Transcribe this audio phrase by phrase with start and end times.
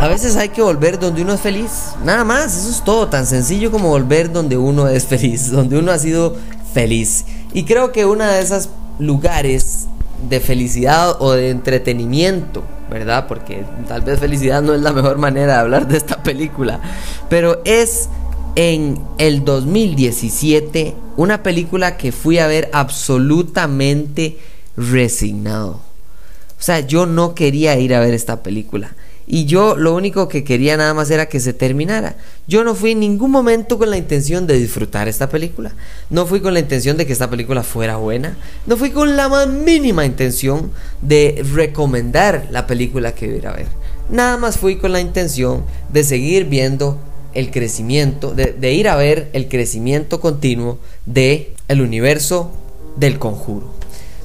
[0.00, 1.90] A veces hay que volver donde uno es feliz.
[2.06, 3.08] Nada más, eso es todo.
[3.08, 6.38] Tan sencillo como volver donde uno es feliz, donde uno ha sido
[6.72, 7.26] feliz.
[7.52, 9.88] Y creo que uno de esos lugares
[10.26, 13.26] de felicidad o de entretenimiento, ¿verdad?
[13.28, 16.80] Porque tal vez felicidad no es la mejor manera de hablar de esta película.
[17.28, 18.08] Pero es
[18.54, 24.38] en el 2017 una película que fui a ver absolutamente
[24.78, 25.72] resignado.
[25.72, 28.94] O sea, yo no quería ir a ver esta película.
[29.32, 32.16] Y yo lo único que quería nada más era que se terminara.
[32.48, 35.72] Yo no fui en ningún momento con la intención de disfrutar esta película.
[36.10, 38.36] No fui con la intención de que esta película fuera buena.
[38.66, 43.68] No fui con la más mínima intención de recomendar la película que iba a ver.
[44.10, 46.98] Nada más fui con la intención de seguir viendo
[47.32, 52.50] el crecimiento, de, de ir a ver el crecimiento continuo de el universo
[52.96, 53.72] del conjuro.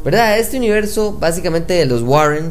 [0.03, 0.39] ¿Verdad?
[0.39, 2.49] Este universo básicamente de los Warren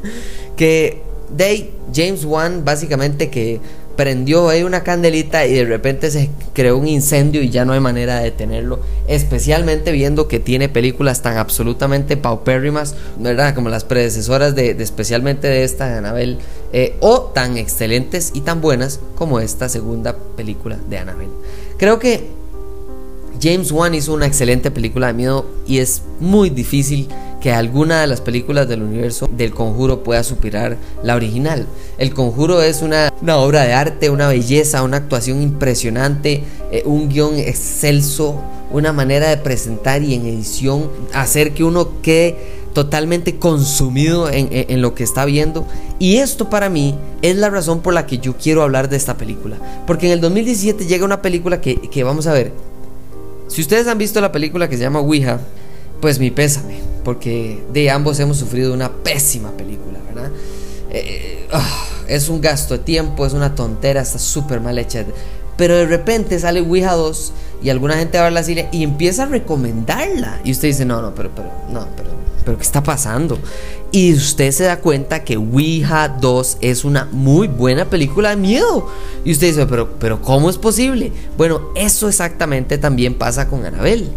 [0.58, 3.60] que de James Wan básicamente que
[3.96, 7.80] prendió ahí una candelita y de repente se creó un incendio y ya no hay
[7.80, 8.80] manera de detenerlo.
[9.08, 13.54] Especialmente viendo que tiene películas tan absolutamente paupérrimas, ¿verdad?
[13.54, 16.38] Como las predecesoras de, especialmente de esta de Annabelle.
[16.72, 21.32] Eh, o tan excelentes y tan buenas como esta segunda película de Annabelle.
[21.78, 22.35] Creo que
[23.46, 27.06] James Wan hizo una excelente película de miedo y es muy difícil
[27.40, 31.64] que alguna de las películas del universo del conjuro pueda superar la original.
[31.96, 37.38] El conjuro es una, obra de arte, una belleza, una actuación impresionante, eh, un guion
[37.38, 42.36] excelso, una manera de presentar y en edición hacer que uno quede
[42.72, 45.68] totalmente consumido en, lo que está viendo.
[46.00, 49.16] Y esto para mí es la razón por la que yo quiero hablar de esta
[49.16, 49.84] película.
[49.86, 52.52] Porque en el 2017 llega una película que, que vamos a ver.
[53.48, 55.40] Si ustedes han visto la película que se llama Ouija,
[56.00, 60.30] pues mi pésame, porque de ambos hemos sufrido una pésima película, ¿verdad?
[60.90, 65.04] Eh, ah, es un gasto de tiempo, es una tontera, está súper mal hecha.
[65.56, 69.22] Pero de repente sale Ouija 2 y alguna gente va a la cine y empieza
[69.22, 70.40] a recomendarla.
[70.44, 72.10] Y usted dice, no, no, pero, pero, no, pero,
[72.44, 73.38] pero, ¿qué está pasando?
[73.96, 78.90] Y usted se da cuenta que Ouija 2 es una muy buena película de miedo.
[79.24, 81.12] Y usted dice, pero, pero, ¿cómo es posible?
[81.38, 84.10] Bueno, eso exactamente también pasa con Anabel.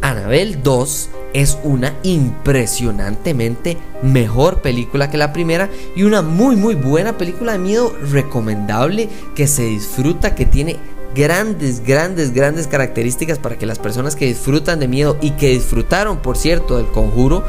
[0.00, 7.18] Anabel 2 es una impresionantemente mejor película que la primera y una muy muy buena
[7.18, 10.78] película de miedo recomendable que se disfruta, que tiene
[11.14, 16.18] grandes, grandes, grandes características para que las personas que disfrutan de miedo y que disfrutaron,
[16.18, 17.44] por cierto, del conjuro,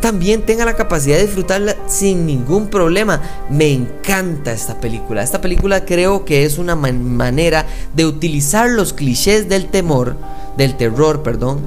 [0.00, 3.20] también tengan la capacidad de disfrutarla sin ningún problema.
[3.50, 5.22] Me encanta esta película.
[5.22, 10.16] Esta película creo que es una manera de utilizar los clichés del temor,
[10.56, 11.60] del terror, perdón,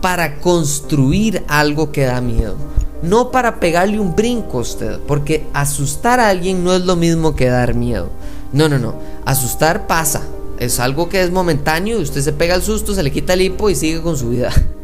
[0.00, 2.56] para construir algo que da miedo.
[3.02, 7.34] No para pegarle un brinco a usted, porque asustar a alguien no es lo mismo
[7.34, 8.10] que dar miedo.
[8.52, 8.94] No, no, no.
[9.24, 10.22] Asustar pasa.
[10.58, 13.40] Es algo que es momentáneo y usted se pega el susto, se le quita el
[13.40, 14.52] hipo y sigue con su vida.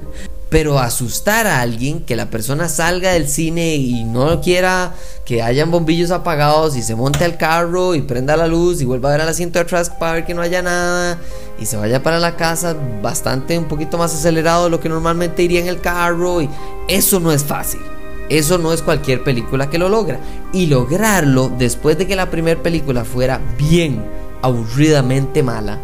[0.48, 5.72] Pero asustar a alguien, que la persona salga del cine y no quiera que hayan
[5.72, 9.22] bombillos apagados y se monte al carro y prenda la luz y vuelva a ver
[9.22, 11.18] al asiento de atrás para ver que no haya nada
[11.58, 15.42] y se vaya para la casa bastante un poquito más acelerado de lo que normalmente
[15.42, 16.48] iría en el carro y
[16.86, 17.80] eso no es fácil.
[18.28, 20.18] Eso no es cualquier película que lo logra.
[20.52, 24.04] Y lograrlo después de que la primera película fuera bien
[24.42, 25.78] aburridamente mala,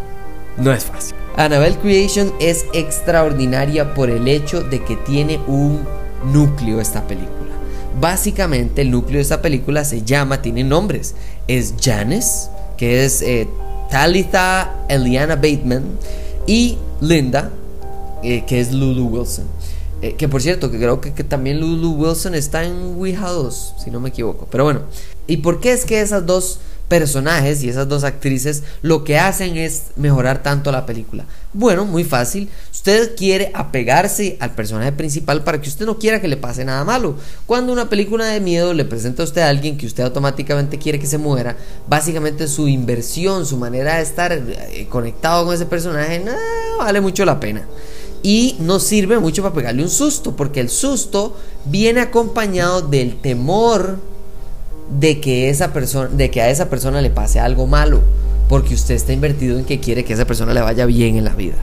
[0.57, 1.22] no es fácil.
[1.37, 5.81] Annabelle Creation es extraordinaria por el hecho de que tiene un
[6.33, 7.33] núcleo esta película.
[7.99, 11.15] Básicamente el núcleo de esta película se llama, tiene nombres.
[11.49, 13.49] Es Janice, que es eh,
[13.91, 15.85] Talitha Eliana Bateman,
[16.47, 17.51] y Linda,
[18.23, 19.47] eh, que es Lulu Wilson.
[20.03, 23.75] Eh, que por cierto, que creo que, que, también Lulu Wilson está en Ouija 2,
[23.83, 24.49] si no me equivoco.
[24.51, 24.81] Pero bueno,
[25.27, 26.59] ¿y por qué es que esas dos
[26.93, 31.25] personajes y esas dos actrices lo que hacen es mejorar tanto la película.
[31.55, 32.51] Bueno, muy fácil.
[32.71, 36.85] Usted quiere apegarse al personaje principal para que usted no quiera que le pase nada
[36.85, 37.17] malo.
[37.47, 40.99] Cuando una película de miedo le presenta a usted a alguien que usted automáticamente quiere
[40.99, 41.57] que se muera,
[41.89, 46.33] básicamente su inversión, su manera de estar eh, conectado con ese personaje, no
[46.77, 47.67] vale mucho la pena
[48.23, 54.12] y no sirve mucho para pegarle un susto, porque el susto viene acompañado del temor
[54.99, 58.01] de que esa persona de que a esa persona le pase algo malo
[58.49, 61.35] porque usted está invertido en que quiere que esa persona le vaya bien en la
[61.35, 61.57] vida.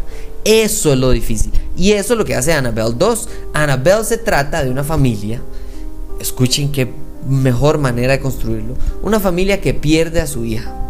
[0.43, 1.51] Eso es lo difícil.
[1.77, 3.29] Y eso es lo que hace Annabelle 2.
[3.53, 5.41] Annabelle se trata de una familia.
[6.19, 6.91] Escuchen qué
[7.27, 8.73] mejor manera de construirlo.
[9.03, 10.88] Una familia que pierde a su hija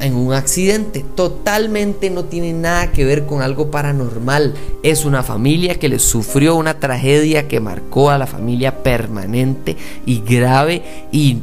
[0.00, 1.04] en un accidente.
[1.14, 4.54] Totalmente no tiene nada que ver con algo paranormal.
[4.82, 10.20] Es una familia que le sufrió una tragedia que marcó a la familia permanente y
[10.20, 11.40] grave e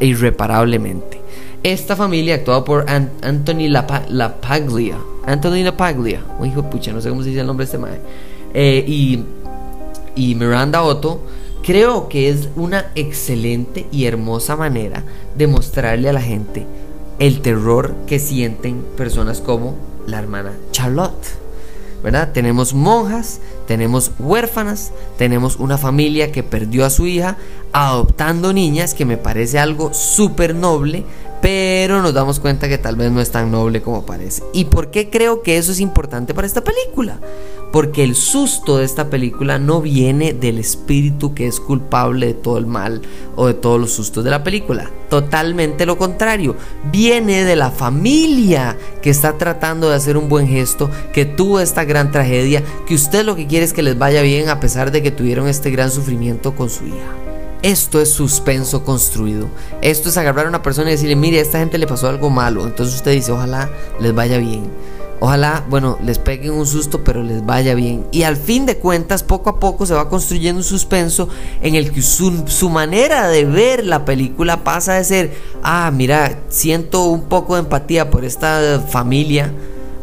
[0.00, 1.20] irreparablemente.
[1.62, 4.98] Esta familia actuada por Anthony Lapaglia.
[5.26, 6.22] Anthony Lapaglia.
[6.38, 8.00] Un hijo pucha, no sé cómo se dice el nombre de este madre.
[8.54, 9.24] Eh,
[10.16, 11.20] y Miranda Otto
[11.62, 15.04] creo que es una excelente y hermosa manera
[15.36, 16.66] de mostrarle a la gente
[17.18, 19.76] el terror que sienten personas como
[20.06, 21.26] la hermana Charlotte.
[22.02, 22.30] ¿Verdad?
[22.32, 27.36] Tenemos monjas, tenemos huérfanas, tenemos una familia que perdió a su hija
[27.72, 31.04] adoptando niñas, que me parece algo súper noble,
[31.42, 34.44] pero nos damos cuenta que tal vez no es tan noble como parece.
[34.52, 37.18] ¿Y por qué creo que eso es importante para esta película?
[37.72, 42.56] Porque el susto de esta película no viene del espíritu que es culpable de todo
[42.56, 43.02] el mal
[43.36, 44.90] o de todos los sustos de la película.
[45.10, 46.56] Totalmente lo contrario.
[46.90, 51.84] Viene de la familia que está tratando de hacer un buen gesto, que tuvo esta
[51.84, 55.02] gran tragedia, que usted lo que quiere es que les vaya bien a pesar de
[55.02, 57.28] que tuvieron este gran sufrimiento con su hija.
[57.62, 59.48] Esto es suspenso construido.
[59.82, 62.30] Esto es agarrar a una persona y decirle, mire, a esta gente le pasó algo
[62.30, 62.64] malo.
[62.64, 63.68] Entonces usted dice, ojalá
[64.00, 64.70] les vaya bien.
[65.20, 68.06] Ojalá, bueno, les peguen un susto, pero les vaya bien.
[68.12, 71.28] Y al fin de cuentas, poco a poco se va construyendo un suspenso
[71.60, 76.38] en el que su, su, manera de ver la película pasa de ser, ah, mira,
[76.48, 79.52] siento un poco de empatía por esta familia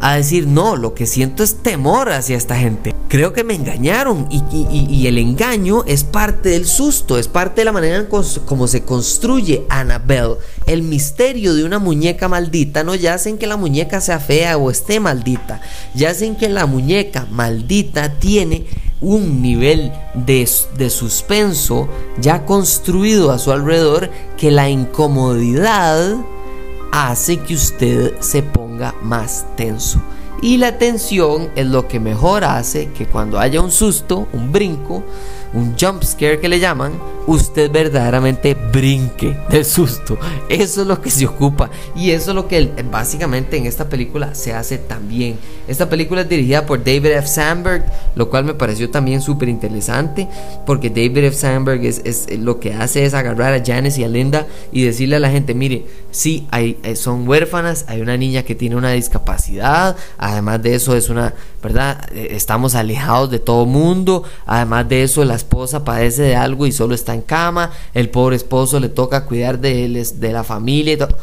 [0.02, 2.94] a decir, no, lo que siento es temor hacia esta gente.
[3.08, 7.72] Creo que me engañaron y, el engaño es parte del susto, es parte de la
[7.72, 8.08] manera
[8.46, 10.38] como se construye Annabelle.
[10.66, 14.72] El misterio de una muñeca maldita no yace en que la muñeca sea fea o
[14.72, 15.62] esté maldita,
[15.94, 18.66] yace en que la muñeca maldita tiene
[19.02, 21.88] un nivel de, de, suspenso
[22.20, 26.16] ya construido a su alrededor que la incomodidad
[26.92, 28.65] hace que usted se ponga
[29.02, 30.02] más tenso.
[30.42, 35.04] Y la tensión es lo que mejor hace que cuando haya un susto, un brinco,
[35.56, 36.94] un jump scare que le llaman,
[37.28, 40.18] usted verdaderamente brinque del susto.
[40.50, 44.36] Eso es lo que se ocupa y eso es lo que básicamente en esta película
[44.36, 45.38] se hace también.
[45.68, 47.28] Esta película es dirigida por David F.
[47.28, 47.86] Sandberg,
[48.16, 50.28] lo cual me pareció también súper interesante
[50.66, 51.38] porque David F.
[51.38, 55.20] Sandberg es, lo que hace es agarrar a Janice y a Linda y decirle a
[55.20, 59.96] la gente, mire, sí, hay, eh, son huérfanas, hay una niña que tiene una discapacidad,
[60.18, 62.08] además de eso es una, ¿verdad?
[62.14, 66.72] Eh, estamos alejados de todo mundo, además de eso la esposa padece de algo y
[66.72, 70.98] solo está en cama, el pobre esposo le toca cuidar de, de la familia y
[70.98, 71.16] todo.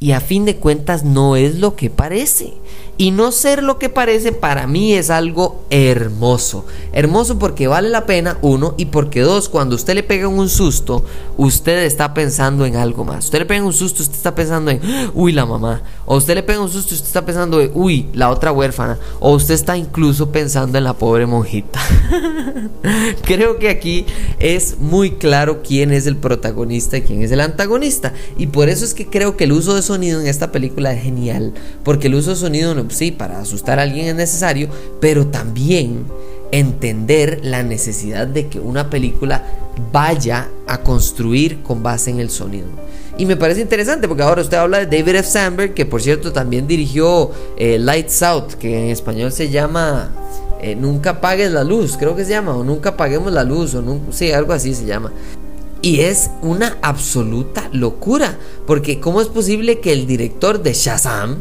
[0.00, 2.54] Y a fin de cuentas no es lo que parece.
[2.98, 6.66] Y no ser lo que parece para mí es algo hermoso.
[6.92, 11.04] Hermoso porque vale la pena, uno, y porque dos, cuando usted le pega un susto,
[11.38, 13.24] usted está pensando en algo más.
[13.24, 14.80] Usted le pega un susto, usted está pensando en,
[15.14, 15.82] uy, la mamá.
[16.04, 18.98] O usted le pega un susto, usted está pensando en, uy, la otra huérfana.
[19.20, 21.80] O usted está incluso pensando en la pobre monjita.
[23.24, 24.04] Creo que aquí
[24.38, 28.12] es muy claro quién es el protagonista y quién es el antagonista.
[28.36, 31.02] Y por eso es que creo que el uso de sonido en esta película es
[31.02, 31.54] genial.
[31.84, 34.68] Porque el uso de sonido sí, para asustar a alguien es necesario,
[35.00, 36.06] pero también
[36.52, 39.44] entender la necesidad de que una película
[39.90, 42.66] vaya a construir con base en el sonido.
[43.18, 45.28] Y me parece interesante porque ahora usted habla de David F.
[45.28, 50.12] Sandberg, que por cierto también dirigió eh, Lights Out, que en español se llama
[50.62, 53.82] eh, Nunca apagues la luz, creo que se llama, o Nunca apaguemos la luz, o
[53.82, 55.12] nunca, sí, algo así se llama.
[55.82, 61.38] Y es una absoluta locura, porque ¿cómo es posible que el director de Shazam,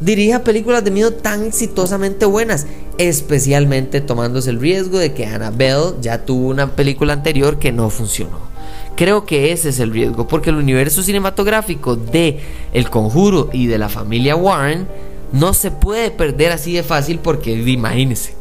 [0.00, 2.66] dirija películas de miedo tan exitosamente buenas,
[2.98, 8.48] especialmente tomándose el riesgo de que Annabelle ya tuvo una película anterior que no funcionó.
[8.96, 12.40] Creo que ese es el riesgo, porque el universo cinematográfico de
[12.72, 14.88] El Conjuro y de la familia Warren
[15.32, 18.37] no se puede perder así de fácil porque imagínense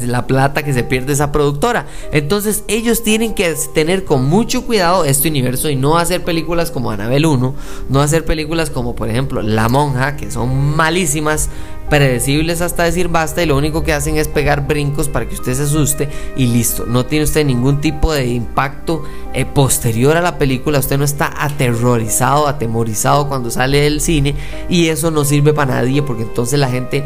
[0.00, 1.86] la plata que se pierde esa productora.
[2.12, 6.90] Entonces ellos tienen que tener con mucho cuidado este universo y no hacer películas como
[6.90, 7.54] Anabel 1,
[7.88, 11.50] no hacer películas como por ejemplo La Monja, que son malísimas,
[11.88, 15.54] predecibles hasta decir basta y lo único que hacen es pegar brincos para que usted
[15.54, 16.86] se asuste y listo.
[16.86, 21.32] No tiene usted ningún tipo de impacto eh, posterior a la película, usted no está
[21.36, 24.34] aterrorizado, atemorizado cuando sale del cine
[24.68, 27.04] y eso no sirve para nadie porque entonces la gente,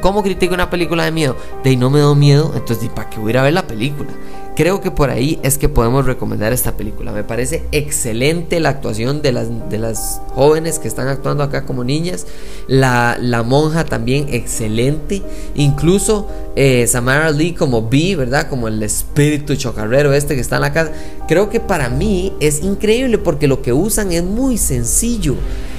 [0.00, 1.36] ¿cómo, critica una película de miedo?
[1.62, 4.10] De no me da miedo, entonces ¿para qué voy a ir a ver la película?
[4.56, 7.12] Creo que por ahí es que podemos recomendar esta película.
[7.12, 11.84] Me parece excelente la actuación de las, de las jóvenes que están actuando acá como
[11.84, 12.26] niñas.
[12.66, 15.22] La, la monja también excelente.
[15.56, 18.48] Incluso eh, Samara Lee como B, ¿verdad?
[18.48, 20.90] Como el espíritu chocarrero este que está en la casa.
[21.28, 25.36] Creo que para mí es increíble porque lo que usan es muy sencillo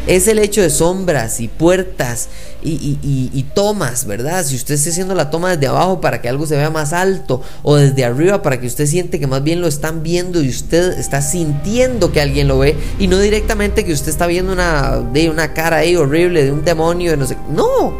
[0.08, 2.30] es el hecho de sombras y puertas
[2.64, 4.44] y, tomas, ¿verdad?
[4.44, 7.42] Si usted está haciendo la toma desde abajo para que algo se vea más alto
[7.64, 10.98] o desde arriba para que usted siente que más bien lo están viendo y usted
[10.98, 15.30] está sintiendo que alguien lo ve y no directamente que usted está viendo una, de
[15.30, 17.38] una cara ahí horrible de un demonio, de no sé.
[17.50, 17.98] No.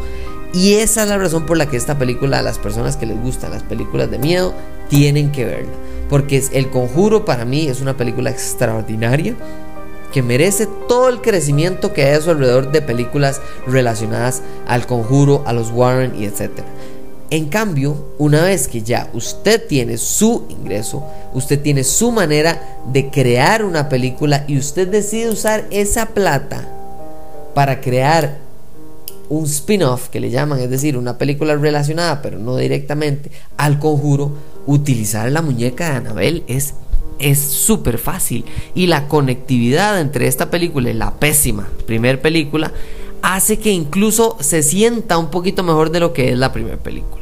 [0.54, 3.20] Y esa es la razón por la que esta película, a las personas que les
[3.22, 4.54] gustan las películas de miedo,
[4.90, 5.74] tienen que verla.
[6.10, 9.36] Porque El Conjuro para mí es una película extraordinaria
[10.12, 15.44] que merece todo el crecimiento que hay a su alrededor de películas relacionadas al conjuro,
[15.46, 16.52] a los Warren y etc.
[17.30, 21.04] En cambio, una vez que ya usted tiene su ingreso,
[21.34, 26.68] usted tiene su manera de crear una película y usted decide usar esa plata
[27.54, 28.38] para crear
[29.28, 34.32] un spin-off que le llaman, es decir, una película relacionada, pero no directamente al conjuro,
[34.66, 36.76] utilizar la muñeca de Anabel es
[37.20, 38.46] es súper fácil.
[38.76, 42.72] Y la conectividad entre esta película y la pésima primer película
[43.22, 47.17] hace que incluso se sienta un poquito mejor de lo que es la primera película.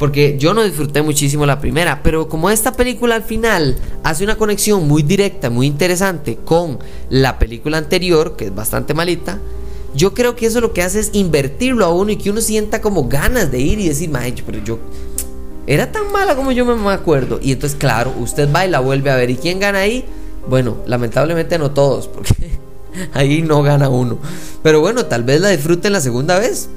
[0.00, 4.36] Porque yo no disfruté muchísimo la primera, pero como esta película al final hace una
[4.36, 6.78] conexión muy directa, muy interesante con
[7.10, 9.38] la película anterior, que es bastante malita,
[9.94, 12.80] yo creo que eso lo que hace es invertirlo a uno y que uno sienta
[12.80, 14.10] como ganas de ir y decir,
[14.46, 14.78] pero yo
[15.66, 17.38] era tan mala como yo me acuerdo.
[17.42, 19.28] Y entonces, claro, usted va y la vuelve a ver.
[19.28, 20.06] ¿Y quién gana ahí?
[20.48, 22.34] Bueno, lamentablemente no todos, porque
[23.12, 24.16] ahí no gana uno.
[24.62, 26.70] Pero bueno, tal vez la disfruten la segunda vez.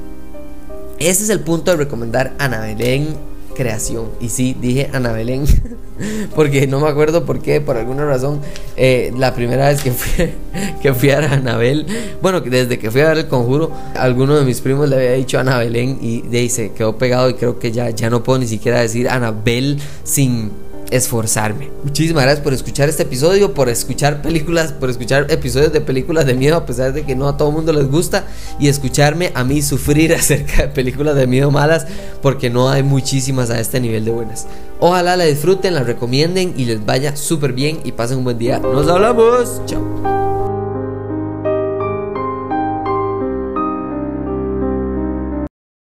[0.99, 3.15] Ese es el punto de recomendar Ana Belén
[3.55, 4.09] Creación.
[4.19, 5.45] Y sí, dije Ana Belén.
[6.35, 8.39] porque no me acuerdo por qué, por alguna razón,
[8.75, 10.29] eh, la primera vez que fui,
[10.81, 11.85] que fui a Anabel,
[12.21, 15.39] bueno, desde que fui a ver el conjuro, alguno de mis primos le había dicho
[15.39, 18.47] Ana Belén y de se quedó pegado y creo que ya, ya no puedo ni
[18.47, 20.51] siquiera decir Anabel sin
[20.95, 21.71] esforzarme.
[21.83, 26.35] Muchísimas gracias por escuchar este episodio, por escuchar películas, por escuchar episodios de películas de
[26.35, 28.25] miedo, a pesar de que no a todo el mundo les gusta,
[28.59, 31.87] y escucharme a mí sufrir acerca de películas de miedo malas,
[32.21, 34.47] porque no hay muchísimas a este nivel de buenas.
[34.79, 38.59] Ojalá la disfruten, la recomienden y les vaya súper bien y pasen un buen día.
[38.59, 39.61] Nos hablamos.
[39.65, 40.22] Chao.